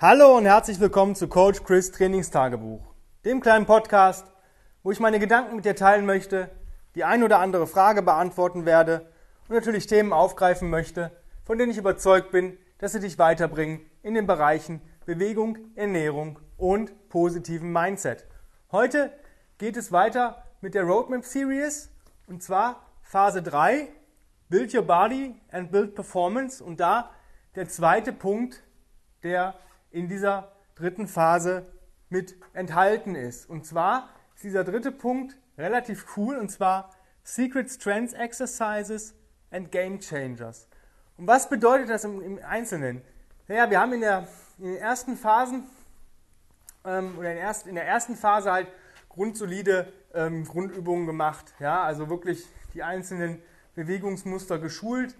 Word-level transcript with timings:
Hallo 0.00 0.36
und 0.36 0.44
herzlich 0.44 0.78
willkommen 0.78 1.16
zu 1.16 1.26
Coach 1.26 1.64
Chris 1.64 1.90
Trainingstagebuch, 1.90 2.94
dem 3.24 3.40
kleinen 3.40 3.66
Podcast, 3.66 4.30
wo 4.84 4.92
ich 4.92 5.00
meine 5.00 5.18
Gedanken 5.18 5.56
mit 5.56 5.64
dir 5.64 5.74
teilen 5.74 6.06
möchte, 6.06 6.50
die 6.94 7.02
ein 7.02 7.24
oder 7.24 7.40
andere 7.40 7.66
Frage 7.66 8.00
beantworten 8.00 8.64
werde 8.64 9.10
und 9.48 9.56
natürlich 9.56 9.88
Themen 9.88 10.12
aufgreifen 10.12 10.70
möchte, 10.70 11.10
von 11.42 11.58
denen 11.58 11.72
ich 11.72 11.78
überzeugt 11.78 12.30
bin, 12.30 12.56
dass 12.78 12.92
sie 12.92 13.00
dich 13.00 13.18
weiterbringen 13.18 13.80
in 14.04 14.14
den 14.14 14.28
Bereichen 14.28 14.80
Bewegung, 15.04 15.58
Ernährung 15.74 16.38
und 16.56 17.08
positiven 17.08 17.72
Mindset. 17.72 18.24
Heute 18.70 19.12
geht 19.58 19.76
es 19.76 19.90
weiter 19.90 20.44
mit 20.60 20.74
der 20.74 20.84
Roadmap 20.84 21.24
Series 21.24 21.90
und 22.28 22.40
zwar 22.40 22.86
Phase 23.02 23.42
3, 23.42 23.88
Build 24.48 24.72
Your 24.72 24.82
Body 24.82 25.34
and 25.50 25.72
Build 25.72 25.96
Performance 25.96 26.62
und 26.62 26.78
da 26.78 27.10
der 27.56 27.68
zweite 27.68 28.12
Punkt, 28.12 28.62
der 29.24 29.54
in 29.98 30.08
dieser 30.08 30.52
dritten 30.74 31.08
Phase 31.08 31.66
mit 32.08 32.36
enthalten 32.52 33.14
ist. 33.14 33.48
Und 33.48 33.66
zwar 33.66 34.08
ist 34.34 34.44
dieser 34.44 34.64
dritte 34.64 34.92
Punkt 34.92 35.36
relativ 35.58 36.16
cool 36.16 36.36
und 36.36 36.50
zwar 36.50 36.90
Secret 37.22 37.70
Strengths 37.70 38.12
Exercises 38.14 39.14
and 39.50 39.70
Game 39.72 39.98
Changers. 40.00 40.68
Und 41.16 41.26
was 41.26 41.48
bedeutet 41.48 41.90
das 41.90 42.04
im, 42.04 42.22
im 42.22 42.38
Einzelnen? 42.42 43.02
Naja, 43.48 43.68
wir 43.68 43.80
haben 43.80 43.92
in, 43.92 44.00
der, 44.00 44.28
in 44.58 44.66
den 44.66 44.76
ersten 44.76 45.16
Phasen 45.16 45.64
ähm, 46.84 47.18
oder 47.18 47.32
in, 47.32 47.38
erst, 47.38 47.66
in, 47.66 47.74
der 47.74 47.86
ersten 47.86 48.14
Phase 48.14 48.52
halt 48.52 48.68
grundsolide 49.08 49.92
ähm, 50.14 50.44
Grundübungen 50.44 51.06
gemacht. 51.06 51.54
Ja, 51.58 51.82
also 51.82 52.08
wirklich 52.08 52.46
die 52.72 52.82
einzelnen 52.82 53.42
Bewegungsmuster 53.74 54.58
geschult. 54.58 55.16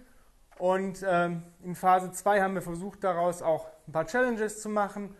Und 0.57 1.05
ähm, 1.07 1.43
in 1.63 1.75
Phase 1.75 2.11
2 2.11 2.41
haben 2.41 2.55
wir 2.55 2.61
versucht, 2.61 3.03
daraus 3.03 3.41
auch 3.41 3.67
ein 3.89 3.91
paar 3.91 4.05
Challenges 4.05 4.61
zu 4.61 4.69
machen. 4.69 5.15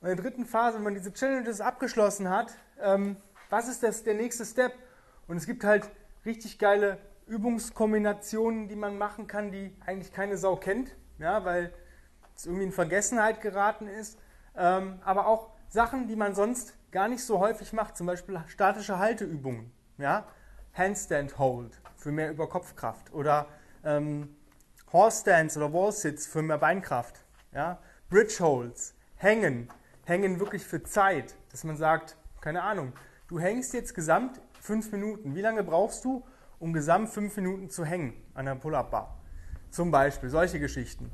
Und 0.00 0.08
in 0.08 0.16
der 0.16 0.24
dritten 0.24 0.46
Phase, 0.46 0.76
wenn 0.76 0.84
man 0.84 0.94
diese 0.94 1.12
Challenges 1.12 1.60
abgeschlossen 1.60 2.28
hat, 2.28 2.52
ähm, 2.80 3.16
was 3.48 3.68
ist 3.68 3.82
das, 3.82 4.04
der 4.04 4.14
nächste 4.14 4.44
Step? 4.44 4.72
Und 5.26 5.36
es 5.36 5.46
gibt 5.46 5.64
halt 5.64 5.90
richtig 6.24 6.58
geile 6.58 6.98
Übungskombinationen, 7.26 8.68
die 8.68 8.76
man 8.76 8.98
machen 8.98 9.26
kann, 9.26 9.50
die 9.50 9.74
eigentlich 9.86 10.12
keine 10.12 10.36
Sau 10.36 10.56
kennt, 10.56 10.96
ja, 11.18 11.44
weil 11.44 11.72
es 12.36 12.46
irgendwie 12.46 12.64
in 12.64 12.72
Vergessenheit 12.72 13.40
geraten 13.40 13.86
ist. 13.86 14.18
Ähm, 14.56 15.00
aber 15.04 15.26
auch 15.26 15.50
Sachen, 15.68 16.08
die 16.08 16.16
man 16.16 16.34
sonst 16.34 16.74
gar 16.90 17.08
nicht 17.08 17.24
so 17.24 17.38
häufig 17.38 17.72
macht, 17.72 17.96
zum 17.96 18.06
Beispiel 18.06 18.40
statische 18.48 18.98
Halteübungen, 18.98 19.72
ja, 19.98 20.26
Handstand 20.74 21.38
Hold 21.38 21.80
für 21.96 22.12
mehr 22.12 22.30
Überkopfkraft 22.30 23.12
oder 23.12 23.46
ähm, 23.84 24.36
Horse 24.92 25.20
Stands 25.20 25.56
oder 25.56 25.72
Wall 25.72 25.92
Sits 25.92 26.26
für 26.26 26.42
mehr 26.42 26.58
Beinkraft, 26.58 27.24
ja, 27.52 27.78
Bridge 28.10 28.38
Holds, 28.40 28.96
Hängen, 29.14 29.70
Hängen 30.04 30.40
wirklich 30.40 30.66
für 30.66 30.82
Zeit, 30.82 31.36
dass 31.52 31.62
man 31.62 31.76
sagt, 31.76 32.16
keine 32.40 32.64
Ahnung, 32.64 32.92
du 33.28 33.38
hängst 33.38 33.72
jetzt 33.72 33.94
gesamt 33.94 34.40
fünf 34.60 34.90
Minuten. 34.90 35.36
Wie 35.36 35.40
lange 35.40 35.62
brauchst 35.62 36.04
du, 36.04 36.26
um 36.58 36.72
gesamt 36.72 37.10
fünf 37.10 37.36
Minuten 37.36 37.70
zu 37.70 37.84
hängen 37.84 38.20
an 38.34 38.46
der 38.46 38.56
Pull-Up-Bar? 38.56 39.16
Zum 39.70 39.92
Beispiel 39.92 40.28
solche 40.28 40.58
Geschichten. 40.58 41.12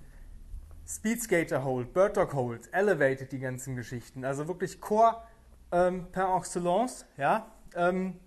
Speed 0.86 1.22
Skater 1.22 1.64
Hold, 1.64 1.92
Bird 1.92 2.16
Dog 2.16 2.32
Hold, 2.32 2.72
Elevated 2.72 3.30
die 3.30 3.40
ganzen 3.40 3.76
Geschichten. 3.76 4.24
Also 4.24 4.48
wirklich 4.48 4.80
Core 4.80 5.20
ähm, 5.72 6.06
per 6.12 6.34
excellence. 6.34 7.04
Ja? 7.18 7.52
Ähm, 7.74 8.18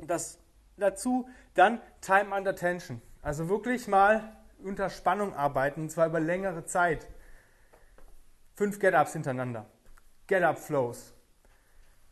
das, 0.00 0.40
dazu 0.76 1.28
dann 1.54 1.80
Time 2.00 2.34
Under 2.34 2.56
Tension. 2.56 3.00
Also 3.22 3.48
wirklich 3.48 3.86
mal 3.86 4.36
unter 4.64 4.90
Spannung 4.90 5.32
arbeiten, 5.32 5.82
und 5.82 5.90
zwar 5.90 6.08
über 6.08 6.18
längere 6.18 6.64
Zeit 6.64 7.06
fünf 8.58 8.80
Get-Ups 8.80 9.12
hintereinander, 9.12 9.66
Get-Up-Flows, 10.26 11.14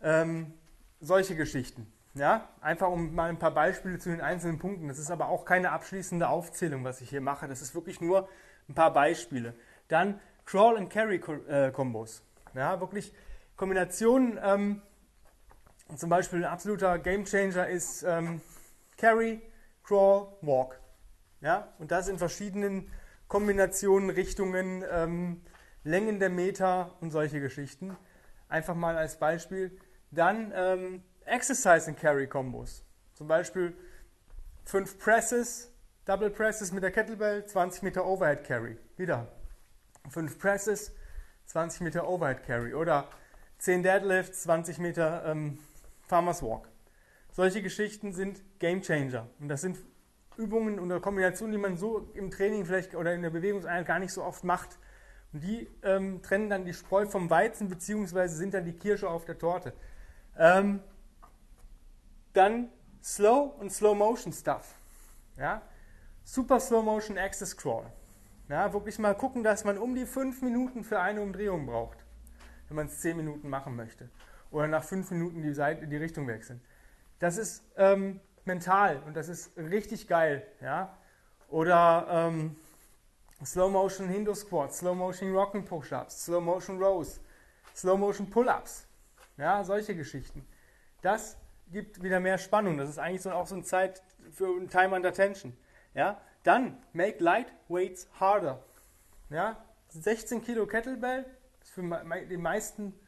ähm, 0.01 0.55
solche 1.01 1.35
Geschichten. 1.35 1.93
Ja, 2.15 2.49
einfach 2.61 2.89
um 2.89 3.15
mal 3.15 3.29
ein 3.29 3.39
paar 3.39 3.51
Beispiele 3.51 3.99
zu 3.99 4.11
den 4.11 4.21
einzelnen 4.21 4.59
Punkten. 4.59 4.87
Das 4.87 4.99
ist 4.99 5.11
aber 5.11 5.29
auch 5.29 5.45
keine 5.45 5.73
abschließende 5.73 6.29
Aufzählung, 6.29 6.85
was 6.85 7.01
ich 7.01 7.11
hier 7.11 7.21
mache. 7.21 7.49
Das 7.49 7.61
ist 7.61 7.75
wirklich 7.75 8.01
nur 8.01 8.29
ein 8.69 8.75
paar 8.75 8.93
Beispiele. 8.93 9.55
Dann 9.89 10.21
Crawl 10.47 10.79
and 10.79 10.89
Carry 10.89 11.17
äh, 11.49 11.73
Kombos. 11.73 12.23
Ja, 12.55 12.81
wirklich 12.81 13.13
Kombinationen. 13.57 14.39
Ähm, 14.41 14.83
zum 15.97 16.09
Beispiel 16.09 16.45
ein 16.45 16.51
absoluter 16.51 16.99
Gamechanger 17.01 17.67
ist 17.67 18.05
ähm, 18.05 18.41
Carry, 18.97 19.43
Crawl, 19.83 20.29
Walk. 20.43 20.81
Ja, 21.41 21.75
und 21.81 21.91
das 21.91 22.09
in 22.09 22.19
verschiedenen 22.19 22.91
Kombinationen, 23.29 24.11
Richtungen. 24.11 24.85
Ähm, 24.91 25.43
Längen 25.87 26.19
der 26.19 26.31
Meter 26.31 26.97
und 27.01 27.13
solche 27.13 27.41
Geschichten. 27.41 27.97
Einfach 28.49 28.75
mal 28.75 28.97
als 28.97 29.19
Beispiel. 29.19 29.71
Dann 30.11 30.53
ähm, 30.55 31.03
Exercise 31.25 31.89
and 31.89 31.97
Carry 31.97 32.27
Kombos. 32.27 32.85
Zum 33.15 33.29
Beispiel 33.29 33.73
5 34.65 34.99
Presses, 34.99 35.73
Double 36.05 36.31
Presses 36.31 36.73
mit 36.73 36.83
der 36.83 36.91
Kettlebell, 36.91 37.47
20 37.47 37.85
Meter 37.85 38.05
Overhead 38.05 38.43
Carry. 38.43 38.77
Wieder 38.97 39.29
5 40.11 40.37
Presses, 40.41 40.93
20 41.47 41.83
Meter 41.83 42.09
Overhead 42.09 42.43
Carry. 42.43 42.75
Oder 42.75 43.09
10 43.59 43.85
Deadlifts, 43.85 44.43
20 44.43 44.79
Meter 44.79 45.25
ähm, 45.25 45.61
Farmers 46.03 46.43
Walk. 46.43 46.69
Solche 47.31 47.63
Geschichten 47.63 48.13
sind 48.13 48.43
Game 48.59 48.83
Changer. 48.83 49.29
Und 49.39 49.49
das 49.49 49.61
sind 49.61 49.79
Übungen 50.37 50.81
oder 50.81 50.99
Kombinationen, 50.99 51.53
die 51.53 51.59
man 51.59 51.77
so 51.77 52.11
im 52.15 52.33
Training 52.33 52.67
vielleicht 52.67 52.97
oder 52.97 53.15
in 53.15 53.23
der 53.23 53.31
Bewegungseinheit 53.31 53.87
gar 53.87 54.01
nicht 54.01 54.13
so 54.13 54.25
oft 54.25 54.43
macht. 54.43 54.79
Und 55.37 55.43
die 55.43 55.69
ähm, 55.83 56.23
trennen 56.23 56.49
dann 56.49 56.65
die 56.65 56.73
Spreu 56.73 57.05
vom 57.05 57.29
Weizen, 57.29 57.69
beziehungsweise 57.69 58.37
sind 58.37 58.55
dann 58.55 58.65
die 58.65 58.73
Kirsche 58.73 59.07
auf 59.07 59.27
der 59.27 59.37
Torte. 59.39 59.75
Ähm, 60.39 60.81
dann 62.33 62.71
Slow 63.05 63.53
und 63.59 63.71
Slow 63.71 63.95
Motion 63.95 64.33
Stuff. 64.33 64.75
Ja? 65.37 65.61
Super 66.25 66.59
Slow 66.59 66.83
Motion 66.83 67.19
Access 67.19 67.55
Crawl. 67.55 67.85
Ja, 68.49 68.73
wirklich 68.73 68.99
mal 68.99 69.15
gucken, 69.15 69.45
dass 69.45 69.63
man 69.65 69.77
um 69.77 69.95
die 69.95 70.07
5 70.07 70.41
Minuten 70.41 70.85
für 70.85 71.01
eine 71.01 71.21
Umdrehung 71.21 71.67
braucht, 71.67 71.99
wenn 72.69 72.77
man 72.77 72.87
es 72.87 72.99
10 73.03 73.19
Minuten 73.19 73.51
machen 73.51 73.77
möchte. 73.77 74.09
Oder 74.51 74.69
nach 74.69 74.85
5 74.85 75.11
Minuten 75.11 75.43
die, 75.43 75.53
Seite, 75.53 75.87
die 75.87 75.97
Richtung 75.99 76.27
wechseln. 76.29 76.63
Das 77.19 77.37
ist 77.37 77.63
ähm, 77.77 78.21
mental 78.47 79.03
und 79.05 79.15
das 79.15 79.29
ist 79.29 79.55
richtig 79.59 80.09
geil. 80.09 80.47
Ja? 80.63 80.97
Oder 81.51 82.07
ähm, 82.09 82.57
Slow 83.45 83.69
Motion 83.69 84.09
Hindu 84.09 84.35
Squats, 84.35 84.79
Slow 84.79 84.95
Motion 84.95 85.35
Rocking 85.35 85.65
Push-Ups, 85.65 86.25
Slow 86.25 86.41
Motion 86.41 86.83
Rows, 86.83 87.21
Slow 87.75 87.97
Motion 87.99 88.31
Pull-Ups. 88.31 88.87
Ja, 89.37 89.63
solche 89.63 89.95
Geschichten. 89.95 90.47
Das 91.03 91.37
gibt 91.71 92.03
wieder 92.03 92.21
mehr 92.21 92.39
Spannung. 92.39 92.79
Das 92.79 92.89
ist 92.89 92.99
eigentlich 92.99 93.23
so, 93.23 93.31
auch 93.33 93.47
so 93.47 93.55
eine 93.55 93.65
Zeit 93.65 94.03
für 94.33 94.47
ein 94.47 94.69
Time 94.71 94.97
under 94.97 95.13
Tension. 95.13 95.57
Ja, 95.95 96.21
dann 96.43 96.79
Make 96.93 97.23
Light 97.23 97.53
Weights 97.69 98.09
Harder. 98.19 98.63
Ja, 99.29 99.63
16 99.91 100.43
Kilo 100.43 100.67
Kettlebell 100.67 101.27
ist 101.61 101.73
für 101.73 101.83
den 101.83 102.41
meisten 102.41 102.99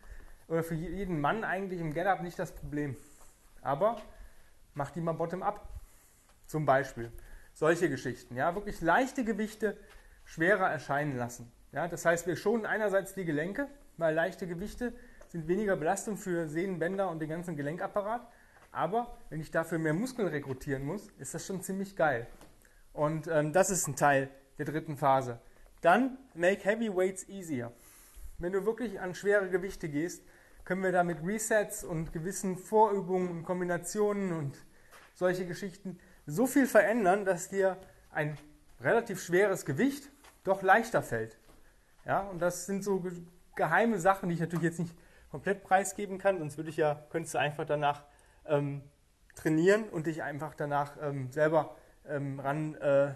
oder 0.49 0.63
für 0.63 0.75
jeden 0.75 1.21
Mann 1.21 1.45
eigentlich 1.45 1.81
im 1.81 1.95
Get-Up 1.95 2.23
nicht 2.23 2.39
das 2.39 2.53
Problem. 2.53 2.97
Aber 3.63 4.01
mach 4.75 4.91
die 4.91 5.01
mal 5.01 5.13
bottom-up. 5.13 5.69
Zum 6.47 6.65
Beispiel. 6.65 7.13
Solche 7.55 7.91
Geschichten. 7.91 8.37
Ja, 8.37 8.55
wirklich 8.55 8.81
leichte 8.81 9.25
Gewichte 9.25 9.77
schwerer 10.29 10.71
erscheinen 10.71 11.17
lassen. 11.17 11.51
Ja, 11.73 11.89
das 11.89 12.05
heißt, 12.05 12.27
wir 12.27 12.37
schonen 12.37 12.67
einerseits 12.67 13.15
die 13.15 13.25
Gelenke, 13.25 13.67
weil 13.97 14.15
leichte 14.15 14.47
Gewichte 14.47 14.93
sind 15.29 15.49
weniger 15.49 15.77
Belastung 15.77 16.17
für 16.17 16.49
Sehnen, 16.49 16.79
Bänder 16.79 17.11
und 17.11 17.19
den 17.21 17.31
ganzen 17.31 17.57
Gelenkapparat. 17.57 18.27
Aber 18.71 19.17
wenn 19.31 19.41
ich 19.41 19.51
dafür 19.51 19.79
mehr 19.79 19.95
Muskeln 19.95 20.29
rekrutieren 20.29 20.85
muss, 20.85 21.09
ist 21.19 21.35
das 21.35 21.47
schon 21.47 21.63
ziemlich 21.63 21.97
geil. 21.97 22.27
Und 22.93 23.27
ähm, 23.27 23.53
das 23.53 23.71
ist 23.71 23.87
ein 23.89 23.97
Teil 23.97 24.29
der 24.59 24.67
dritten 24.67 24.97
Phase. 24.97 25.41
Dann 25.81 26.19
make 26.35 26.65
heavy 26.65 26.95
weights 26.95 27.29
easier. 27.29 27.73
Wenn 28.39 28.53
du 28.53 28.67
wirklich 28.67 29.01
an 29.01 29.15
schwere 29.15 29.49
Gewichte 29.49 29.89
gehst, 29.89 30.23
können 30.65 30.83
wir 30.83 30.93
da 30.93 31.05
mit 31.05 31.25
Resets 31.25 31.85
und 31.85 32.13
gewissen 32.13 32.59
Vorübungen 32.59 33.31
und 33.31 33.43
Kombinationen 33.45 34.33
und 34.33 34.57
solche 35.15 35.47
Geschichten 35.47 35.99
so 36.27 36.47
viel 36.47 36.67
verändern, 36.67 37.25
dass 37.25 37.49
dir 37.49 37.79
ein 38.11 38.37
relativ 38.81 39.23
schweres 39.23 39.65
Gewicht 39.65 40.11
doch 40.45 40.63
leichter 40.63 41.03
fällt. 41.03 41.39
Ja, 42.05 42.21
und 42.21 42.41
das 42.41 42.67
sind 42.67 42.83
so 42.83 43.05
geheime 43.55 43.99
Sachen, 43.99 44.29
die 44.29 44.35
ich 44.35 44.41
natürlich 44.41 44.65
jetzt 44.65 44.79
nicht 44.79 44.95
komplett 45.31 45.63
preisgeben 45.63 46.19
kann, 46.19 46.39
sonst 46.39 46.57
würde 46.57 46.71
ich 46.71 46.77
ja, 46.77 47.03
könntest 47.11 47.35
du 47.35 47.39
einfach 47.39 47.67
danach 47.67 48.05
ähm, 48.47 48.83
trainieren 49.35 49.85
und 49.85 50.07
dich 50.07 50.23
einfach 50.23 50.55
danach 50.55 50.97
ähm, 51.03 51.31
selber 51.31 51.77
ähm, 52.09 52.41
ran, 52.41 52.75
äh, 52.77 53.15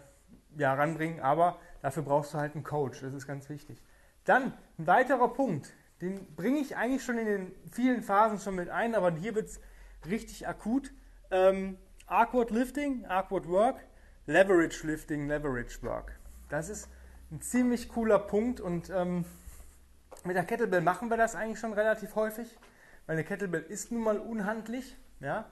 ja, 0.56 0.74
ranbringen. 0.74 1.20
Aber 1.20 1.58
dafür 1.80 2.02
brauchst 2.02 2.34
du 2.34 2.38
halt 2.38 2.54
einen 2.54 2.64
Coach, 2.64 3.00
das 3.00 3.14
ist 3.14 3.26
ganz 3.26 3.48
wichtig. 3.48 3.82
Dann 4.24 4.52
ein 4.78 4.86
weiterer 4.86 5.32
Punkt, 5.32 5.72
den 6.00 6.34
bringe 6.34 6.58
ich 6.58 6.76
eigentlich 6.76 7.02
schon 7.02 7.18
in 7.18 7.26
den 7.26 7.52
vielen 7.70 8.02
Phasen 8.02 8.38
schon 8.38 8.56
mit 8.56 8.68
ein, 8.68 8.94
aber 8.94 9.12
hier 9.12 9.34
wird 9.34 9.48
es 9.48 9.60
richtig 10.06 10.46
akut. 10.46 10.92
Ähm, 11.30 11.78
awkward 12.06 12.50
Lifting, 12.50 13.06
Awkward 13.06 13.48
Work, 13.48 13.76
Leverage 14.26 14.86
Lifting, 14.86 15.28
Leverage 15.28 15.82
Work. 15.82 16.18
Das 16.48 16.68
ist 16.68 16.88
ein 17.32 17.40
ziemlich 17.40 17.88
cooler 17.88 18.18
Punkt 18.18 18.60
und 18.60 18.90
ähm, 18.90 19.24
Mit 20.24 20.36
der 20.36 20.44
Kettlebell 20.44 20.82
machen 20.82 21.10
wir 21.10 21.16
das 21.16 21.34
eigentlich 21.34 21.58
schon 21.58 21.72
relativ 21.72 22.14
häufig, 22.14 22.46
weil 23.06 23.14
eine 23.16 23.24
Kettlebell 23.24 23.62
ist 23.62 23.90
nun 23.90 24.02
mal 24.02 24.18
unhandlich. 24.18 24.96
Ja? 25.18 25.50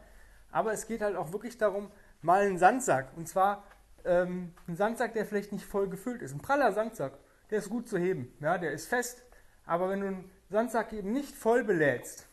Aber 0.53 0.73
es 0.73 0.87
geht 0.87 1.01
halt 1.01 1.17
auch 1.17 1.33
wirklich 1.33 1.59
darum, 1.59 1.91
mal 2.23 2.43
einen 2.43 2.59
Sandsack, 2.59 3.09
und 3.17 3.29
zwar 3.29 3.65
ähm, 4.05 4.53
ein 4.69 4.77
Sandsack, 4.77 5.15
der 5.15 5.25
vielleicht 5.25 5.53
nicht 5.53 5.65
voll 5.65 5.89
gefüllt 5.89 6.23
ist. 6.23 6.33
Ein 6.35 6.41
praller 6.41 6.73
Sandsack, 6.73 7.15
der 7.51 7.59
ist 7.59 7.71
gut 7.71 7.89
zu 7.89 7.99
heben, 7.99 8.33
ja? 8.41 8.59
der 8.59 8.73
ist 8.73 8.87
fest. 8.87 9.25
Aber 9.65 9.89
wenn 9.89 10.01
du 10.01 10.07
einen 10.07 10.31
Sandsack 10.51 10.93
eben 10.93 11.13
nicht 11.13 11.35
voll 11.35 11.65
belädst, 11.65 12.29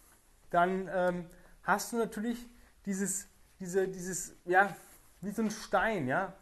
dann 0.50 0.90
ähm, 0.94 1.26
hast 1.64 1.94
du 1.94 1.98
natürlich 1.98 2.48
dieses, 2.86 3.28
diese, 3.60 3.88
dieses, 3.88 4.36
ja, 4.46 4.76
wie 5.22 5.32
so 5.32 5.42
ein 5.42 5.52
Stein, 5.52 6.08
ja, 6.08 6.34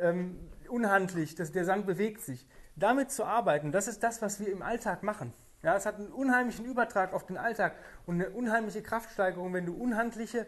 ähm, 0.00 0.38
unhandlich, 0.68 1.34
das, 1.34 1.52
der 1.52 1.64
Sand 1.64 1.86
bewegt 1.86 2.20
sich. 2.20 2.46
Damit 2.76 3.10
zu 3.10 3.24
arbeiten, 3.24 3.72
das 3.72 3.88
ist 3.88 4.02
das, 4.02 4.20
was 4.20 4.38
wir 4.40 4.52
im 4.52 4.62
Alltag 4.62 5.02
machen. 5.02 5.32
Ja, 5.62 5.76
es 5.76 5.86
hat 5.86 5.96
einen 5.96 6.12
unheimlichen 6.12 6.64
Übertrag 6.64 7.12
auf 7.12 7.26
den 7.26 7.38
Alltag 7.38 7.74
und 8.04 8.16
eine 8.16 8.30
unheimliche 8.30 8.82
Kraftsteigerung, 8.82 9.52
wenn 9.54 9.66
du 9.66 9.74
unhandliche 9.74 10.46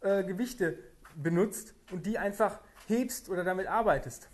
äh, 0.00 0.22
Gewichte 0.24 0.78
benutzt 1.16 1.74
und 1.90 2.06
die 2.06 2.18
einfach 2.18 2.60
hebst 2.86 3.28
oder 3.28 3.44
damit 3.44 3.66
arbeitest. 3.66 4.28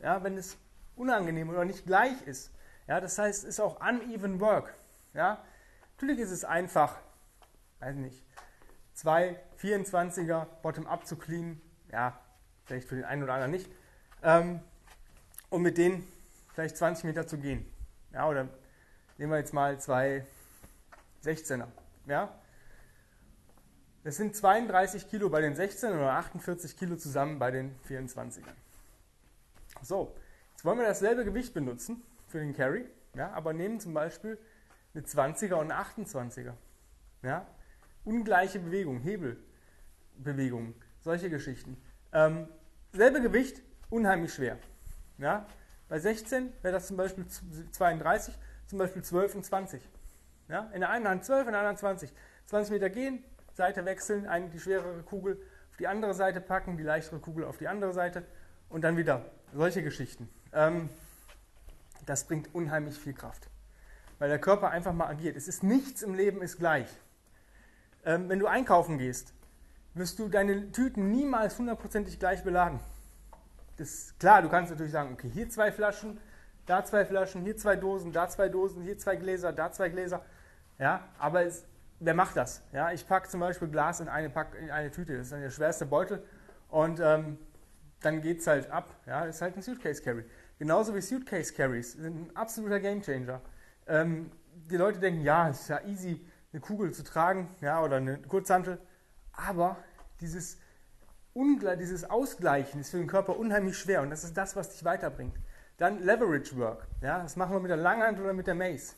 Ja, 0.00 0.22
wenn 0.22 0.36
es 0.36 0.56
unangenehm 0.96 1.50
oder 1.50 1.64
nicht 1.64 1.86
gleich 1.86 2.22
ist. 2.26 2.52
Ja, 2.86 3.00
das 3.00 3.18
heißt, 3.18 3.44
es 3.44 3.50
ist 3.50 3.60
auch 3.60 3.80
uneven 3.80 4.40
work. 4.40 4.74
Ja, 5.14 5.42
natürlich 5.96 6.20
ist 6.20 6.30
es 6.30 6.44
einfach, 6.44 6.96
weiß 7.80 7.96
nicht, 7.96 8.24
zwei 8.92 9.40
24er 9.60 10.46
Bottom-up 10.62 11.06
zu 11.06 11.16
cleanen. 11.16 11.60
Ja, 11.90 12.18
vielleicht 12.64 12.88
für 12.88 12.96
den 12.96 13.04
einen 13.04 13.22
oder 13.22 13.34
anderen 13.34 13.52
nicht 13.52 13.70
ähm, 14.24 14.60
um 15.50 15.62
mit 15.62 15.78
denen 15.78 16.06
vielleicht 16.54 16.76
20 16.76 17.04
Meter 17.04 17.26
zu 17.26 17.38
gehen. 17.38 17.64
Ja, 18.12 18.28
oder 18.28 18.48
nehmen 19.18 19.30
wir 19.30 19.38
jetzt 19.38 19.52
mal 19.52 19.78
zwei 19.78 20.24
16er. 21.22 21.66
Ja? 22.06 22.34
Das 24.02 24.16
sind 24.16 24.34
32 24.34 25.08
Kilo 25.08 25.28
bei 25.28 25.40
den 25.40 25.54
16 25.54 25.92
oder 25.92 26.12
48 26.12 26.76
Kilo 26.76 26.96
zusammen 26.96 27.38
bei 27.38 27.50
den 27.50 27.74
24ern. 27.88 28.42
So, 29.82 30.14
jetzt 30.52 30.64
wollen 30.64 30.78
wir 30.78 30.86
dasselbe 30.86 31.24
Gewicht 31.24 31.54
benutzen 31.54 32.02
für 32.28 32.38
den 32.38 32.54
Carry, 32.54 32.86
ja, 33.14 33.32
aber 33.32 33.52
nehmen 33.52 33.80
zum 33.80 33.94
Beispiel 33.94 34.38
eine 34.94 35.04
20er 35.04 35.54
und 35.54 35.70
eine 35.70 35.82
28er. 35.82 36.52
Ja? 37.22 37.46
Ungleiche 38.04 38.58
Bewegung, 38.58 39.00
Hebelbewegungen, 39.00 40.74
solche 41.00 41.30
Geschichten. 41.30 41.76
Ähm, 42.12 42.48
selbe 42.92 43.20
Gewicht, 43.22 43.62
unheimlich 43.94 44.34
schwer. 44.34 44.58
Ja? 45.18 45.46
Bei 45.88 45.98
16 45.98 46.52
wäre 46.62 46.74
das 46.74 46.88
zum 46.88 46.96
Beispiel 46.96 47.24
32, 47.70 48.34
zum 48.66 48.78
Beispiel 48.78 49.02
12 49.02 49.36
und 49.36 49.44
20. 49.44 49.80
Ja? 50.48 50.70
In 50.74 50.80
der 50.80 50.90
einen 50.90 51.06
Hand 51.06 51.24
12, 51.24 51.46
in 51.46 51.52
der 51.52 51.60
anderen 51.60 51.76
20. 51.76 52.12
20 52.46 52.72
Meter 52.72 52.90
gehen, 52.90 53.22
Seite 53.54 53.84
wechseln, 53.84 54.26
eine, 54.26 54.50
die 54.50 54.58
schwerere 54.58 55.02
Kugel 55.02 55.40
auf 55.70 55.76
die 55.78 55.86
andere 55.86 56.12
Seite 56.12 56.40
packen, 56.40 56.76
die 56.76 56.82
leichtere 56.82 57.20
Kugel 57.20 57.44
auf 57.44 57.56
die 57.56 57.68
andere 57.68 57.92
Seite 57.92 58.24
und 58.68 58.82
dann 58.82 58.96
wieder. 58.96 59.24
Solche 59.54 59.82
Geschichten. 59.82 60.28
Ähm, 60.52 60.88
das 62.04 62.24
bringt 62.24 62.52
unheimlich 62.54 62.98
viel 62.98 63.14
Kraft. 63.14 63.48
Weil 64.18 64.28
der 64.28 64.40
Körper 64.40 64.70
einfach 64.70 64.92
mal 64.92 65.06
agiert. 65.06 65.36
Es 65.36 65.48
ist 65.48 65.62
nichts 65.62 66.02
im 66.02 66.14
Leben 66.14 66.42
ist 66.42 66.58
gleich. 66.58 66.88
Ähm, 68.04 68.28
wenn 68.28 68.40
du 68.40 68.46
einkaufen 68.46 68.98
gehst, 68.98 69.32
wirst 69.94 70.18
du 70.18 70.28
deine 70.28 70.72
Tüten 70.72 71.12
niemals 71.12 71.56
hundertprozentig 71.58 72.18
gleich 72.18 72.42
beladen 72.42 72.80
das 73.76 74.14
klar, 74.18 74.42
du 74.42 74.48
kannst 74.48 74.70
natürlich 74.70 74.92
sagen, 74.92 75.12
okay, 75.12 75.28
hier 75.28 75.48
zwei 75.48 75.72
Flaschen, 75.72 76.18
da 76.66 76.84
zwei 76.84 77.04
Flaschen, 77.04 77.42
hier 77.42 77.56
zwei 77.56 77.76
Dosen, 77.76 78.12
da 78.12 78.28
zwei 78.28 78.48
Dosen, 78.48 78.82
hier 78.82 78.98
zwei 78.98 79.16
Gläser, 79.16 79.52
da 79.52 79.70
zwei 79.72 79.88
Gläser. 79.88 80.24
Ja, 80.78 81.04
aber 81.18 81.44
es, 81.44 81.64
wer 82.00 82.14
macht 82.14 82.36
das? 82.36 82.62
Ja, 82.72 82.92
ich 82.92 83.06
packe 83.06 83.28
zum 83.28 83.40
Beispiel 83.40 83.68
Glas 83.68 84.00
in 84.00 84.08
eine, 84.08 84.30
Pack, 84.30 84.54
in 84.60 84.70
eine 84.70 84.90
Tüte, 84.90 85.16
das 85.16 85.26
ist 85.26 85.32
dann 85.32 85.40
der 85.40 85.50
schwerste 85.50 85.86
Beutel 85.86 86.22
und 86.68 87.00
ähm, 87.00 87.38
dann 88.00 88.20
geht 88.20 88.40
es 88.40 88.46
halt 88.46 88.70
ab. 88.70 88.94
Ja, 89.06 89.26
das 89.26 89.36
ist 89.36 89.42
halt 89.42 89.56
ein 89.56 89.62
Suitcase 89.62 90.02
Carry. 90.02 90.24
Genauso 90.58 90.94
wie 90.94 91.00
Suitcase 91.00 91.52
Carries 91.52 91.92
sind 91.92 92.28
ein 92.28 92.36
absoluter 92.36 92.80
Gamechanger. 92.80 93.40
Ähm, 93.86 94.30
die 94.70 94.76
Leute 94.76 94.98
denken, 94.98 95.22
ja, 95.22 95.48
es 95.48 95.62
ist 95.62 95.68
ja 95.68 95.80
easy, 95.82 96.24
eine 96.52 96.60
Kugel 96.60 96.92
zu 96.92 97.02
tragen, 97.02 97.54
ja, 97.60 97.82
oder 97.82 97.96
eine 97.96 98.18
Kurzhantel, 98.18 98.78
aber 99.32 99.76
dieses 100.20 100.58
Ungleich, 101.34 101.78
dieses 101.78 102.08
Ausgleichen 102.08 102.80
ist 102.80 102.90
für 102.92 102.98
den 102.98 103.08
Körper 103.08 103.36
unheimlich 103.36 103.76
schwer 103.76 104.02
und 104.02 104.10
das 104.10 104.22
ist 104.22 104.36
das, 104.36 104.54
was 104.54 104.70
dich 104.70 104.84
weiterbringt. 104.84 105.34
Dann 105.78 106.00
Leverage 106.00 106.56
Work. 106.56 106.86
Ja, 107.02 107.20
das 107.20 107.34
machen 107.34 107.52
wir 107.52 107.60
mit 107.60 107.70
der 107.70 107.76
Langhantel 107.76 108.22
oder 108.22 108.32
mit 108.32 108.46
der 108.46 108.54
Mace. 108.54 108.94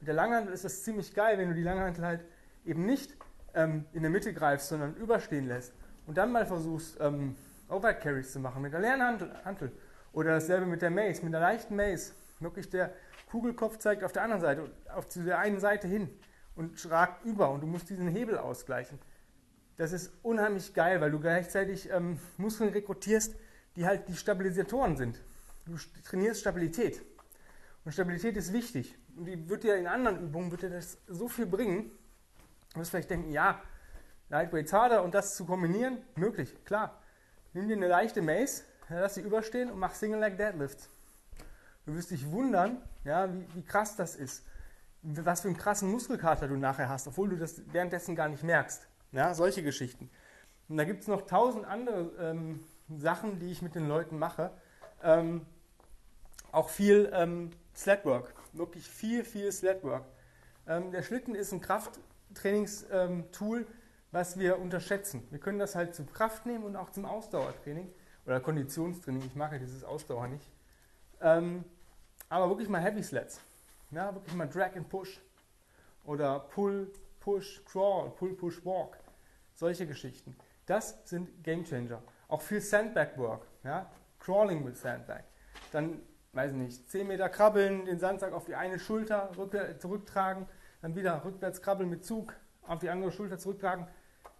Mit 0.00 0.08
der 0.08 0.14
Langhantel 0.14 0.52
ist 0.52 0.64
das 0.64 0.82
ziemlich 0.82 1.14
geil, 1.14 1.38
wenn 1.38 1.48
du 1.48 1.54
die 1.54 1.62
Langhantel 1.62 2.04
halt 2.04 2.24
eben 2.64 2.84
nicht 2.84 3.16
ähm, 3.54 3.84
in 3.92 4.02
der 4.02 4.10
Mitte 4.10 4.34
greifst, 4.34 4.68
sondern 4.68 4.96
überstehen 4.96 5.46
lässt 5.46 5.72
und 6.08 6.18
dann 6.18 6.32
mal 6.32 6.44
versuchst, 6.44 6.96
ähm, 7.00 7.36
Overhead 7.68 8.00
Carries 8.00 8.32
zu 8.32 8.40
machen 8.40 8.60
mit 8.60 8.72
der 8.72 8.80
leeren 8.80 9.02
Hantel. 9.44 9.70
Oder 10.12 10.34
dasselbe 10.34 10.66
mit 10.66 10.82
der 10.82 10.90
Mace, 10.90 11.22
mit 11.22 11.32
der 11.32 11.40
leichten 11.40 11.76
Mace. 11.76 12.14
Wirklich 12.40 12.68
der 12.68 12.92
Kugelkopf 13.30 13.78
zeigt 13.78 14.02
auf 14.02 14.10
der 14.10 14.22
anderen 14.22 14.40
Seite, 14.40 14.70
auf 14.92 15.06
der 15.06 15.38
einen 15.38 15.60
Seite 15.60 15.86
hin 15.86 16.10
und 16.56 16.80
schragt 16.80 17.24
über 17.24 17.50
und 17.50 17.60
du 17.60 17.68
musst 17.68 17.88
diesen 17.90 18.08
Hebel 18.08 18.38
ausgleichen 18.38 18.98
das 19.78 19.92
ist 19.92 20.12
unheimlich 20.22 20.74
geil, 20.74 21.00
weil 21.00 21.12
du 21.12 21.20
gleichzeitig 21.20 21.88
ähm, 21.90 22.18
Muskeln 22.36 22.70
rekrutierst, 22.70 23.34
die 23.76 23.86
halt 23.86 24.08
die 24.08 24.16
Stabilisatoren 24.16 24.96
sind. 24.96 25.20
Du 25.66 25.76
trainierst 26.04 26.40
Stabilität. 26.40 27.00
Und 27.84 27.92
Stabilität 27.92 28.36
ist 28.36 28.52
wichtig. 28.52 28.98
Und 29.16 29.26
die 29.26 29.48
wird 29.48 29.62
dir 29.62 29.76
in 29.76 29.86
anderen 29.86 30.20
Übungen 30.20 30.50
wird 30.50 30.62
dir 30.62 30.70
das 30.70 30.98
so 31.06 31.28
viel 31.28 31.46
bringen. 31.46 31.92
Du 32.74 32.80
wirst 32.80 32.90
vielleicht 32.90 33.08
denken, 33.08 33.30
ja, 33.30 33.62
Lightweights 34.30 34.72
harder 34.72 35.04
und 35.04 35.14
das 35.14 35.36
zu 35.36 35.46
kombinieren, 35.46 35.98
möglich, 36.16 36.54
klar. 36.64 37.00
Nimm 37.54 37.68
dir 37.68 37.76
eine 37.76 37.88
leichte 37.88 38.20
Mace, 38.20 38.64
lass 38.88 39.14
sie 39.14 39.22
überstehen 39.22 39.70
und 39.70 39.78
mach 39.78 39.94
Single 39.94 40.20
Leg 40.20 40.36
Deadlifts. 40.36 40.88
Du 41.86 41.94
wirst 41.94 42.10
dich 42.10 42.30
wundern, 42.30 42.82
ja, 43.04 43.32
wie, 43.32 43.46
wie 43.54 43.62
krass 43.62 43.96
das 43.96 44.16
ist. 44.16 44.44
Was 45.02 45.42
für 45.42 45.48
einen 45.48 45.56
krassen 45.56 45.90
Muskelkater 45.90 46.48
du 46.48 46.56
nachher 46.56 46.88
hast, 46.88 47.06
obwohl 47.06 47.30
du 47.30 47.36
das 47.36 47.62
währenddessen 47.72 48.16
gar 48.16 48.28
nicht 48.28 48.42
merkst. 48.42 48.88
Ja, 49.12 49.34
solche 49.34 49.62
Geschichten. 49.62 50.10
Und 50.68 50.76
da 50.76 50.84
gibt 50.84 51.02
es 51.02 51.08
noch 51.08 51.22
tausend 51.22 51.64
andere 51.64 52.10
ähm, 52.20 52.64
Sachen, 52.98 53.38
die 53.38 53.50
ich 53.50 53.62
mit 53.62 53.74
den 53.74 53.88
Leuten 53.88 54.18
mache. 54.18 54.50
Ähm, 55.02 55.46
auch 56.52 56.68
viel 56.68 57.10
ähm, 57.14 57.50
Sledwork, 57.74 58.34
wirklich 58.52 58.88
viel, 58.88 59.24
viel 59.24 59.50
Sledwork. 59.52 60.04
Ähm, 60.66 60.92
der 60.92 61.02
Schlitten 61.02 61.34
ist 61.34 61.52
ein 61.52 61.60
Krafttrainingstool, 61.60 63.66
was 64.10 64.38
wir 64.38 64.58
unterschätzen. 64.58 65.26
Wir 65.30 65.38
können 65.38 65.58
das 65.58 65.74
halt 65.74 65.94
zur 65.94 66.06
Kraft 66.06 66.46
nehmen 66.46 66.64
und 66.64 66.76
auch 66.76 66.90
zum 66.90 67.04
Ausdauertraining 67.04 67.90
oder 68.26 68.40
Konditionstraining. 68.40 69.22
Ich 69.26 69.36
mag 69.36 69.52
ja 69.52 69.58
dieses 69.58 69.84
Ausdauer 69.84 70.28
nicht. 70.28 70.50
Ähm, 71.20 71.64
aber 72.28 72.48
wirklich 72.50 72.68
mal 72.68 72.82
Heavy 72.82 73.02
Sleds. 73.02 73.40
Ja, 73.90 74.14
wirklich 74.14 74.34
mal 74.34 74.48
Drag 74.48 74.76
and 74.76 74.88
Push 74.88 75.20
oder 76.04 76.40
Pull, 76.40 76.90
Push, 77.28 77.62
Crawl, 77.66 78.08
Pull, 78.16 78.34
Push, 78.34 78.64
Walk. 78.64 78.96
Solche 79.52 79.86
Geschichten. 79.86 80.34
Das 80.64 80.98
sind 81.04 81.44
Game 81.44 81.62
Changer. 81.62 82.02
Auch 82.26 82.40
für 82.40 82.58
Sandbag 82.58 83.18
Work. 83.18 83.46
Ja? 83.64 83.90
Crawling 84.18 84.64
with 84.64 84.80
Sandbag. 84.80 85.24
Dann, 85.70 86.00
weiß 86.32 86.52
ich 86.52 86.56
nicht, 86.56 86.90
10 86.90 87.06
Meter 87.06 87.28
krabbeln, 87.28 87.84
den 87.84 87.98
Sandsack 87.98 88.32
auf 88.32 88.46
die 88.46 88.54
eine 88.54 88.78
Schulter 88.78 89.30
zurücktragen, 89.78 90.46
dann 90.80 90.96
wieder 90.96 91.22
rückwärts 91.22 91.60
krabbeln 91.60 91.90
mit 91.90 92.02
Zug 92.02 92.32
auf 92.62 92.78
die 92.78 92.88
andere 92.88 93.12
Schulter 93.12 93.36
zurücktragen. 93.36 93.86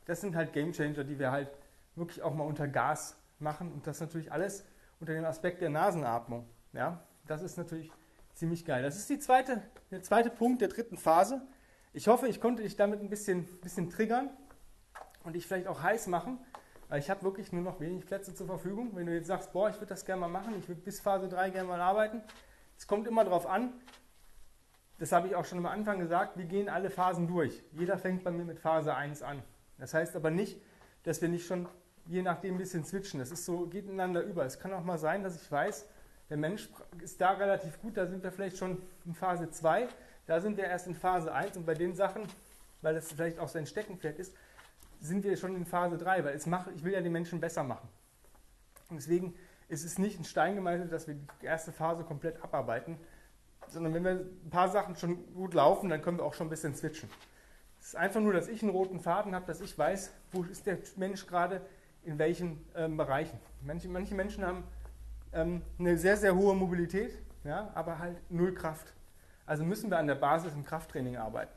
Das 0.07 0.23
sind 0.23 0.35
halt 0.35 0.55
Game 0.55 0.73
Changer, 0.73 1.05
die 1.05 1.19
wir 1.19 1.31
halt 1.31 1.51
wirklich 1.95 2.23
auch 2.23 2.33
mal 2.33 2.45
unter 2.45 2.69
Gas 2.69 3.19
machen 3.39 3.71
und 3.71 3.87
das 3.87 4.01
natürlich 4.01 4.33
alles 4.33 4.65
unter 4.99 5.13
dem 5.13 5.27
Aspekt 5.27 5.61
der 5.61 5.69
Nasenatmung. 5.69 6.49
Ja? 6.73 7.07
Das 7.27 7.43
ist 7.43 7.59
natürlich 7.59 7.93
ziemlich 8.33 8.65
geil. 8.65 8.83
Das 8.83 8.97
ist 8.97 9.11
die 9.11 9.19
zweite, 9.19 9.61
der 9.91 10.03
zweite 10.03 10.31
Punkt 10.31 10.63
der 10.63 10.69
dritten 10.69 10.97
Phase. 10.97 11.43
Ich 11.95 12.07
hoffe, 12.07 12.29
ich 12.29 12.41
konnte 12.41 12.63
dich 12.63 12.77
damit 12.77 13.01
ein 13.01 13.09
bisschen, 13.09 13.45
bisschen 13.61 13.89
triggern 13.89 14.29
und 15.25 15.35
dich 15.35 15.47
vielleicht 15.47 15.67
auch 15.67 15.83
heiß 15.83 16.07
machen, 16.09 16.39
weil 16.89 17.01
ich 17.01 17.09
habe 17.09 17.23
wirklich 17.23 17.51
nur 17.51 17.63
noch 17.63 17.81
wenig 17.81 18.05
Plätze 18.05 18.35
zur 18.35 18.47
Verfügung. 18.47 18.91
Wenn 18.95 19.07
du 19.07 19.15
jetzt 19.15 19.27
sagst, 19.27 19.53
boah, 19.53 19.71
ich 19.71 19.77
würde 19.77 19.87
das 19.87 20.05
gerne 20.05 20.21
mal 20.21 20.29
machen, 20.29 20.55
ich 20.59 20.69
würde 20.69 20.83
bis 20.83 21.01
Phase 21.01 21.29
3 21.29 21.51
gerne 21.51 21.69
mal 21.69 21.81
arbeiten, 21.81 22.23
es 22.77 22.87
kommt 22.87 23.07
immer 23.07 23.25
darauf 23.25 23.47
an, 23.47 23.73
das 24.99 25.13
habe 25.13 25.29
ich 25.29 25.35
auch 25.35 25.45
schon 25.45 25.59
am 25.59 25.67
Anfang 25.67 25.99
gesagt, 25.99 26.37
wir 26.37 26.45
gehen 26.45 26.69
alle 26.69 26.91
Phasen 26.91 27.27
durch. 27.27 27.63
Jeder 27.73 27.99
fängt 27.99 28.23
bei 28.25 28.31
mir 28.31 28.45
mit 28.45 28.59
Phase 28.59 28.95
1 28.95 29.23
an. 29.23 29.43
Das 29.79 29.95
heißt 29.95 30.15
aber 30.17 30.31
nicht, 30.31 30.61
dass 31.05 31.23
wir 31.23 31.29
nicht 31.29 31.47
schon 31.47 31.69
je 32.07 32.23
nachdem 32.23 32.55
ein 32.55 32.59
bisschen 32.59 32.85
switchen. 32.85 33.21
Das 33.21 33.31
ist 33.31 33.45
so, 33.45 33.67
geht 33.67 33.85
ineinander 33.85 34.23
über. 34.23 34.45
Es 34.45 34.59
kann 34.59 34.73
auch 34.73 34.83
mal 34.83 34.99
sein, 34.99 35.23
dass 35.23 35.41
ich 35.41 35.51
weiß, 35.51 35.87
der 36.31 36.37
Mensch 36.37 36.69
ist 37.01 37.21
da 37.21 37.33
relativ 37.33 37.81
gut, 37.81 37.97
da 37.97 38.07
sind 38.07 38.23
wir 38.23 38.33
vielleicht 38.33 38.59
schon 38.59 38.83
in 39.05 39.15
Phase 39.15 39.51
2 39.51 39.89
da 40.29 40.41
sind 40.41 40.57
wir 40.59 40.65
erst 40.65 40.87
in 40.87 40.95
Phase 40.95 41.33
1 41.33 41.57
und 41.57 41.67
bei 41.67 41.75
den 41.75 41.95
Sachen, 41.97 42.23
weil 42.83 42.95
das 42.95 43.11
vielleicht 43.11 43.39
auch 43.39 43.49
sein 43.49 43.67
Steckenpferd 43.67 44.19
ist, 44.19 44.35
sind 45.01 45.25
wir 45.25 45.37
schon 45.37 45.57
in 45.57 45.65
Phase 45.65 45.97
3, 45.97 46.23
weil 46.25 46.41
mache, 46.47 46.71
ich 46.73 46.85
will 46.85 46.93
ja 46.93 47.01
die 47.01 47.09
Menschen 47.09 47.41
besser 47.41 47.65
machen. 47.65 47.89
Und 48.91 48.97
deswegen 48.97 49.35
ist 49.69 49.85
es 49.85 49.99
nicht 49.99 50.21
ein 50.21 50.25
Stein 50.25 50.55
gemeißelt, 50.55 50.93
dass 50.93 51.09
wir 51.09 51.17
die 51.41 51.47
erste 51.47 51.73
Phase 51.73 52.05
komplett 52.05 52.43
abarbeiten. 52.43 52.99
sondern 53.69 53.95
wenn 53.95 54.05
wir 54.05 54.11
ein 54.13 54.51
paar 54.51 54.69
Sachen 54.69 54.97
schon 54.97 55.35
gut 55.35 55.55
laufen, 55.55 55.89
dann 55.89 56.03
können 56.03 56.19
wir 56.19 56.25
auch 56.25 56.35
schon 56.35 56.47
ein 56.47 56.51
bisschen 56.51 56.75
switchen. 56.75 57.09
Es 57.81 57.89
ist 57.89 57.97
einfach 57.97 58.21
nur, 58.21 58.35
dass 58.35 58.49
ich 58.49 58.63
einen 58.63 58.71
roten 58.71 59.01
Faden 59.01 59.35
habe, 59.35 59.47
dass 59.47 59.63
ich 59.63 59.77
weiß, 59.77 60.13
wo 60.33 60.43
ist 60.43 60.67
der 60.67 60.79
Mensch 60.97 61.27
gerade 61.27 61.63
in 62.05 62.19
welchen 62.19 62.65
ähm, 62.75 62.97
Bereichen. 62.97 63.39
Manche, 63.63 63.89
manche, 63.89 64.15
Menschen 64.15 64.45
haben 64.45 64.65
ähm, 65.33 65.63
eine 65.79 65.97
sehr, 65.97 66.17
sehr 66.17 66.35
hohe 66.35 66.55
Mobilität, 66.55 67.13
ja, 67.45 67.71
aber 67.75 67.99
halt 67.99 68.19
null 68.31 68.55
Kraft. 68.55 68.95
Also 69.49 69.65
müssen 69.65 69.91
wir 69.91 69.99
an 69.99 70.07
der 70.07 70.15
Basis 70.15 70.53
im 70.53 70.63
Krafttraining 70.63 71.17
arbeiten. 71.17 71.55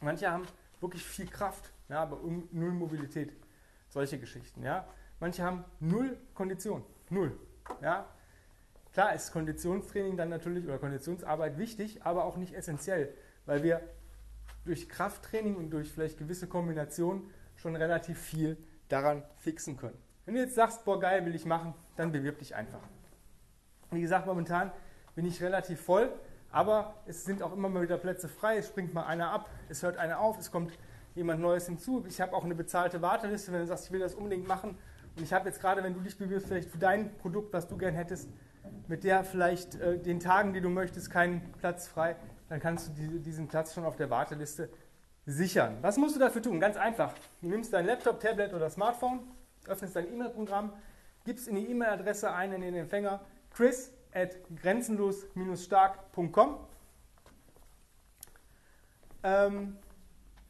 Manche 0.00 0.28
haben 0.28 0.44
wirklich 0.80 1.04
viel 1.04 1.28
Kraft, 1.28 1.70
ja, 1.88 2.02
aber 2.02 2.18
null 2.50 2.72
Mobilität. 2.72 3.32
Solche 3.90 4.18
Geschichten. 4.18 4.64
Ja. 4.64 4.88
Manche 5.20 5.44
haben 5.44 5.64
null 5.78 6.18
Kondition. 6.34 6.84
Null. 7.08 7.38
Ja. 7.80 8.06
Klar 8.92 9.14
ist 9.14 9.30
Konditionstraining 9.30 10.16
dann 10.16 10.30
natürlich 10.30 10.64
oder 10.64 10.78
Konditionsarbeit 10.78 11.58
wichtig, 11.58 12.02
aber 12.02 12.24
auch 12.24 12.36
nicht 12.36 12.54
essentiell, 12.54 13.14
weil 13.46 13.62
wir 13.62 13.82
durch 14.64 14.88
Krafttraining 14.88 15.54
und 15.54 15.70
durch 15.70 15.92
vielleicht 15.92 16.18
gewisse 16.18 16.48
Kombinationen 16.48 17.30
schon 17.54 17.76
relativ 17.76 18.18
viel 18.18 18.56
daran 18.88 19.22
fixen 19.36 19.76
können. 19.76 19.96
Wenn 20.24 20.34
du 20.34 20.40
jetzt 20.40 20.56
sagst, 20.56 20.84
boah 20.84 20.98
geil, 20.98 21.24
will 21.24 21.36
ich 21.36 21.44
machen, 21.44 21.72
dann 21.94 22.10
bewirb 22.10 22.40
dich 22.40 22.56
einfach. 22.56 22.82
Wie 23.92 24.00
gesagt, 24.00 24.26
momentan 24.26 24.72
bin 25.14 25.24
ich 25.24 25.40
relativ 25.40 25.80
voll, 25.80 26.12
aber 26.52 26.94
es 27.06 27.24
sind 27.24 27.42
auch 27.42 27.52
immer 27.52 27.68
mal 27.68 27.82
wieder 27.82 27.98
Plätze 27.98 28.28
frei, 28.28 28.58
es 28.58 28.66
springt 28.66 28.92
mal 28.94 29.04
einer 29.04 29.30
ab, 29.30 29.48
es 29.68 29.82
hört 29.82 29.96
einer 29.96 30.20
auf, 30.20 30.38
es 30.38 30.50
kommt 30.50 30.72
jemand 31.14 31.40
Neues 31.40 31.66
hinzu. 31.66 32.04
Ich 32.08 32.20
habe 32.20 32.34
auch 32.34 32.44
eine 32.44 32.54
bezahlte 32.54 33.02
Warteliste, 33.02 33.52
wenn 33.52 33.60
du 33.60 33.66
sagst, 33.66 33.86
ich 33.86 33.92
will 33.92 34.00
das 34.00 34.14
unbedingt 34.14 34.46
machen. 34.46 34.76
Und 35.16 35.22
ich 35.22 35.32
habe 35.32 35.48
jetzt 35.48 35.60
gerade, 35.60 35.82
wenn 35.82 35.94
du 35.94 36.00
dich 36.00 36.16
bewirbst, 36.16 36.48
vielleicht 36.48 36.70
für 36.70 36.78
dein 36.78 37.16
Produkt, 37.18 37.52
was 37.52 37.68
du 37.68 37.76
gern 37.76 37.94
hättest, 37.94 38.28
mit 38.88 39.04
der 39.04 39.24
vielleicht 39.24 39.74
äh, 39.76 39.98
den 39.98 40.20
Tagen, 40.20 40.52
die 40.52 40.60
du 40.60 40.68
möchtest, 40.68 41.10
keinen 41.10 41.52
Platz 41.58 41.88
frei, 41.88 42.16
dann 42.48 42.60
kannst 42.60 42.88
du 42.88 42.92
die, 42.92 43.18
diesen 43.20 43.48
Platz 43.48 43.74
schon 43.74 43.84
auf 43.84 43.96
der 43.96 44.10
Warteliste 44.10 44.70
sichern. 45.26 45.78
Was 45.82 45.96
musst 45.96 46.16
du 46.16 46.20
dafür 46.20 46.42
tun? 46.42 46.60
Ganz 46.60 46.76
einfach. 46.76 47.14
Du 47.40 47.48
nimmst 47.48 47.72
dein 47.72 47.86
Laptop, 47.86 48.20
Tablet 48.20 48.52
oder 48.54 48.70
Smartphone, 48.70 49.20
öffnest 49.66 49.94
dein 49.94 50.12
E-Mail-Programm, 50.12 50.72
gibst 51.24 51.48
in 51.48 51.56
die 51.56 51.70
E-Mail-Adresse 51.70 52.32
ein 52.32 52.52
in 52.52 52.60
den 52.60 52.74
Empfänger 52.74 53.20
chris 53.50 53.92
at 54.12 54.36
grenzenlos-stark.com. 54.56 56.56
Ähm, 59.22 59.76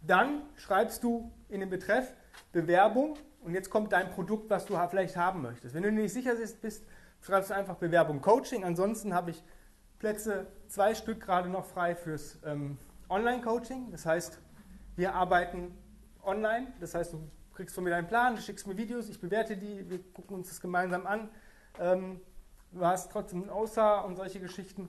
dann 0.03 0.43
schreibst 0.57 1.03
du 1.03 1.33
in 1.49 1.61
den 1.61 1.71
Betreff 1.71 2.15
Bewerbung 2.53 3.17
und 3.43 3.55
jetzt 3.55 3.71
kommt 3.71 3.93
dein 3.93 4.11
Produkt, 4.11 4.51
was 4.51 4.67
du 4.67 4.77
vielleicht 4.89 5.17
haben 5.17 5.43
möchtest. 5.43 5.75
Wenn 5.75 5.83
du 5.83 5.93
nicht 5.93 6.13
sicher 6.13 6.35
bist, 6.61 6.85
schreibst 7.21 7.51
du 7.51 7.55
einfach 7.55 7.77
Bewerbung 7.77 8.21
Coaching. 8.21 8.65
Ansonsten 8.65 9.15
habe 9.15 9.31
ich 9.31 9.43
Plätze, 9.99 10.47
zwei 10.69 10.95
Stück 10.95 11.21
gerade 11.21 11.49
noch 11.49 11.67
frei 11.67 11.95
fürs 11.95 12.39
ähm, 12.45 12.79
Online-Coaching. 13.09 13.91
Das 13.91 14.07
heißt, 14.07 14.41
wir 14.97 15.15
arbeiten 15.15 15.77
online. 16.23 16.73
Das 16.81 16.95
heißt, 16.95 17.13
du 17.13 17.29
kriegst 17.55 17.75
von 17.75 17.85
mir 17.85 17.91
deinen 17.91 18.09
Plan, 18.09 18.37
du 18.37 18.43
schickst 18.43 18.67
mir 18.67 18.77
Videos, 18.77 19.09
ich 19.09 19.21
bewerte 19.21 19.57
die, 19.57 19.89
wir 19.91 20.03
gucken 20.13 20.37
uns 20.37 20.49
das 20.49 20.61
gemeinsam 20.61 21.07
an. 21.07 21.29
Ähm, 21.79 22.21
du 22.73 22.85
hast 22.85 23.11
trotzdem 23.11 23.49
OSA 23.49 24.01
und 24.01 24.17
solche 24.17 24.41
Geschichten. 24.41 24.89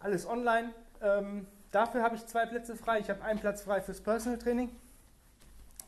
Alles 0.00 0.26
online. 0.26 0.72
Ähm, 1.02 1.46
dafür 1.70 2.02
habe 2.02 2.16
ich 2.16 2.26
zwei 2.26 2.46
Plätze 2.46 2.76
frei. 2.76 3.00
Ich 3.00 3.10
habe 3.10 3.22
einen 3.22 3.40
Platz 3.40 3.62
frei 3.62 3.80
fürs 3.80 4.00
Personal 4.00 4.38
Training. 4.38 4.70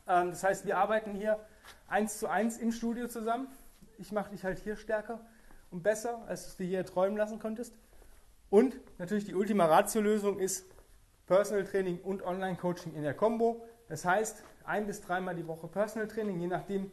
Ähm, 0.07 0.31
das 0.31 0.43
heißt, 0.43 0.65
wir 0.65 0.77
arbeiten 0.77 1.13
hier 1.13 1.39
eins 1.87 2.19
zu 2.19 2.27
eins 2.27 2.57
im 2.57 2.71
Studio 2.71 3.07
zusammen. 3.07 3.47
Ich 3.97 4.11
mache 4.11 4.31
dich 4.31 4.43
halt 4.43 4.59
hier 4.59 4.75
stärker 4.75 5.19
und 5.69 5.83
besser, 5.83 6.19
als 6.27 6.55
du 6.55 6.63
dir 6.63 6.69
hier 6.69 6.85
träumen 6.85 7.17
lassen 7.17 7.39
konntest. 7.39 7.73
Und 8.49 8.75
natürlich 8.97 9.25
die 9.25 9.35
Ultima 9.35 9.65
Ratio-Lösung 9.65 10.39
ist 10.39 10.65
Personal 11.27 11.63
Training 11.63 11.99
und 12.01 12.23
Online-Coaching 12.23 12.93
in 12.93 13.03
der 13.03 13.13
Combo. 13.13 13.65
Das 13.87 14.03
heißt, 14.03 14.43
ein 14.65 14.87
bis 14.87 15.01
dreimal 15.01 15.35
die 15.35 15.47
Woche 15.47 15.67
Personal 15.67 16.07
Training, 16.07 16.39
je 16.39 16.47
nachdem, 16.47 16.91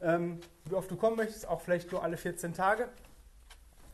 ähm, 0.00 0.40
wie 0.64 0.74
oft 0.74 0.90
du 0.90 0.96
kommen 0.96 1.16
möchtest, 1.16 1.46
auch 1.46 1.60
vielleicht 1.60 1.92
nur 1.92 2.02
alle 2.02 2.16
14 2.16 2.54
Tage. 2.54 2.88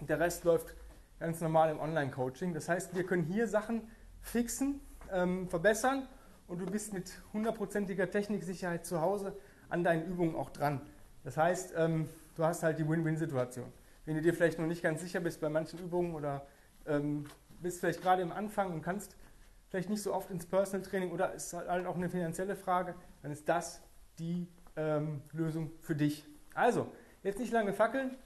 Der 0.06 0.20
Rest 0.20 0.44
läuft 0.44 0.74
ganz 1.18 1.40
normal 1.40 1.70
im 1.70 1.80
Online-Coaching. 1.80 2.52
Das 2.52 2.68
heißt, 2.68 2.94
wir 2.94 3.04
können 3.04 3.22
hier 3.22 3.46
Sachen 3.46 3.88
fixen, 4.20 4.80
ähm, 5.12 5.48
verbessern 5.48 6.08
und 6.48 6.60
du 6.60 6.66
bist 6.66 6.92
mit 6.92 7.12
hundertprozentiger 7.32 8.10
Techniksicherheit 8.10 8.84
zu 8.84 9.00
Hause 9.00 9.36
an 9.68 9.84
deinen 9.84 10.04
Übungen 10.06 10.34
auch 10.34 10.50
dran. 10.50 10.80
Das 11.22 11.36
heißt, 11.36 11.74
ähm, 11.76 12.08
du 12.36 12.44
hast 12.44 12.62
halt 12.62 12.78
die 12.78 12.88
Win-Win-Situation. 12.88 13.72
Wenn 14.04 14.16
du 14.16 14.22
dir 14.22 14.34
vielleicht 14.34 14.58
noch 14.58 14.66
nicht 14.66 14.82
ganz 14.82 15.00
sicher 15.00 15.20
bist 15.20 15.40
bei 15.40 15.48
manchen 15.48 15.78
Übungen 15.78 16.14
oder 16.14 16.46
ähm, 16.86 17.24
bist 17.60 17.80
vielleicht 17.80 18.02
gerade 18.02 18.20
im 18.20 18.32
Anfang 18.32 18.72
und 18.72 18.82
kannst 18.82 19.16
vielleicht 19.70 19.88
nicht 19.88 20.02
so 20.02 20.12
oft 20.12 20.30
ins 20.30 20.44
Personal 20.44 20.86
Training 20.86 21.10
oder 21.10 21.32
ist 21.32 21.52
halt 21.54 21.86
auch 21.86 21.96
eine 21.96 22.10
finanzielle 22.10 22.56
Frage, 22.56 22.94
dann 23.22 23.32
ist 23.32 23.48
das 23.48 23.80
die 24.18 24.46
ähm, 24.76 25.22
Lösung 25.32 25.70
für 25.80 25.96
dich. 25.96 26.26
Also, 26.54 26.92
jetzt 27.22 27.38
nicht 27.38 27.52
lange 27.52 27.72
fackeln, 27.72 28.16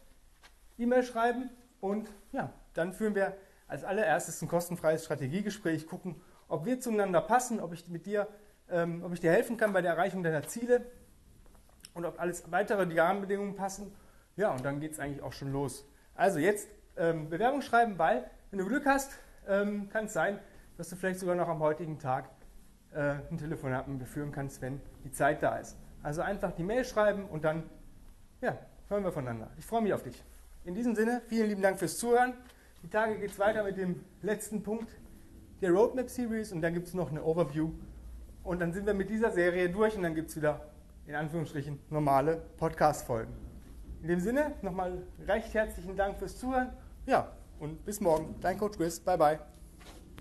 E-Mail 0.77 1.05
schreiben 1.05 1.51
und 1.81 2.11
ja, 2.33 2.53
dann 2.75 2.93
führen 2.93 3.15
wir 3.15 3.37
als 3.67 3.85
allererstes 3.85 4.41
ein 4.43 4.49
kostenfreies 4.49 5.05
Strategiegespräch, 5.05 5.87
gucken, 5.87 6.21
ob 6.49 6.65
wir 6.65 6.81
zueinander 6.81 7.21
passen, 7.21 7.61
ob 7.61 7.73
ich 7.73 7.89
mit 7.89 8.07
dir, 8.07 8.27
ähm, 8.71 9.03
ob 9.05 9.13
ich 9.13 9.21
dir 9.21 9.31
helfen 9.31 9.57
kann 9.57 9.73
bei 9.73 9.83
der 9.83 9.93
Erreichung 9.93 10.23
deiner 10.23 10.43
Ziele 10.43 10.87
und 11.95 12.05
ob 12.05 12.21
alles 12.21 12.51
weitere 12.51 12.87
die 12.87 12.99
Rahmenbedingungen 12.99 13.55
passen. 13.55 13.93
Ja, 14.37 14.53
und 14.53 14.65
dann 14.65 14.81
geht 14.81 14.93
es 14.93 15.01
eigentlich 15.01 15.23
auch 15.23 15.33
schon 15.33 15.53
los. 15.53 15.87
Also 16.15 16.39
jetzt 16.39 16.69
ähm, 16.97 17.29
Bewerbung 17.29 17.61
schreiben, 17.61 17.99
weil, 17.99 18.31
wenn 18.51 18.59
du 18.59 18.67
Glück 18.67 18.87
hast, 18.87 19.13
ähm, 19.47 19.89
kann 19.91 20.07
es 20.07 20.13
sein, 20.13 20.39
dass 20.77 20.89
du 20.89 20.97
vielleicht 20.97 21.21
sogar 21.21 21.35
noch 21.35 21.49
am 21.49 21.61
heutigen 21.61 21.99
Tag 21.99 22.31
äh, 22.93 23.17
ein 23.31 23.37
Telefonat 23.37 23.89
mit 23.89 24.07
führen 24.09 24.33
kannst, 24.33 24.63
wenn 24.63 24.81
die 25.05 25.11
Zeit 25.11 25.43
da 25.43 25.57
ist. 25.57 25.77
Also 26.03 26.23
einfach 26.23 26.53
die 26.53 26.63
Mail 26.63 26.85
schreiben 26.85 27.27
und 27.27 27.45
dann 27.45 27.69
ja, 28.41 28.57
hören 28.89 29.05
wir 29.05 29.13
voneinander. 29.13 29.51
Ich 29.59 29.67
freue 29.67 29.83
mich 29.83 29.93
auf 29.93 30.03
dich. 30.03 30.23
In 30.69 30.75
diesem 30.75 30.95
Sinne, 30.95 31.23
vielen 31.29 31.49
lieben 31.49 31.63
Dank 31.63 31.79
fürs 31.79 31.97
Zuhören. 31.97 32.35
Die 32.83 32.91
Tage 32.91 33.19
geht 33.19 33.31
es 33.31 33.39
weiter 33.39 33.65
mit 33.65 33.79
dem 33.79 34.05
letzten 34.21 34.63
Punkt 34.63 34.91
der 35.63 35.71
Roadmap 35.71 36.11
Series 36.11 36.53
und 36.53 36.61
dann 36.61 36.75
gibt 36.75 36.89
es 36.89 36.93
noch 36.93 37.11
eine 37.11 37.25
Overview. 37.25 37.71
Und 38.45 38.61
dann 38.61 38.75
sind 38.75 38.85
wir 38.85 38.93
mit 38.93 39.09
dieser 39.09 39.31
Serie 39.31 39.71
durch 39.71 39.97
und 39.97 40.03
dann 40.03 40.15
gibt 40.15 40.29
es 40.29 40.37
wieder 40.37 40.61
in 41.07 41.15
Anführungsstrichen 41.15 41.79
normale 41.89 42.43
Podcast-Folgen. 42.59 43.33
In 44.03 44.09
dem 44.09 44.21
Sinne, 44.21 44.57
nochmal 44.61 44.99
recht 45.27 45.55
herzlichen 45.55 45.97
Dank 45.97 46.19
fürs 46.19 46.37
Zuhören. 46.37 46.69
Ja, 47.07 47.33
und 47.61 47.87
bis 47.87 48.03
morgen. 48.03 48.35
Dein 48.43 48.59
Coach 48.59 48.77
Chris. 48.77 49.01
Bye, 49.01 49.17
bye. 49.17 49.39